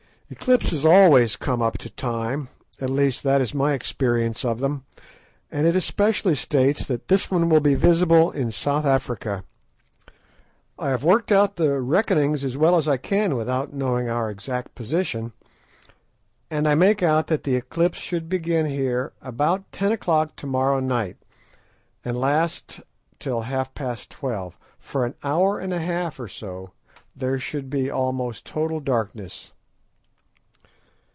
[0.33, 2.47] "Eclipses always come up to time;
[2.79, 4.85] at least that is my experience of them,
[5.51, 9.43] and it especially states that this one will be visible in South Africa.
[10.79, 14.73] I have worked out the reckonings as well as I can, without knowing our exact
[14.73, 15.33] position;
[16.49, 21.17] and I make out that the eclipse should begin here about ten o'clock tomorrow night,
[22.05, 22.79] and last
[23.19, 24.57] till half past twelve.
[24.79, 26.71] For an hour and a half or so
[27.13, 29.51] there should be almost total darkness."